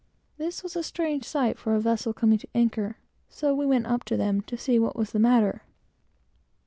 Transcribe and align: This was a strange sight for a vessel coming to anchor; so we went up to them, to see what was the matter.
This 0.39 0.63
was 0.63 0.75
a 0.75 0.81
strange 0.81 1.25
sight 1.25 1.59
for 1.59 1.75
a 1.75 1.79
vessel 1.79 2.11
coming 2.11 2.39
to 2.39 2.47
anchor; 2.55 2.97
so 3.29 3.53
we 3.53 3.67
went 3.67 3.85
up 3.85 4.03
to 4.05 4.17
them, 4.17 4.41
to 4.47 4.57
see 4.57 4.79
what 4.79 4.95
was 4.95 5.11
the 5.11 5.19
matter. 5.19 5.61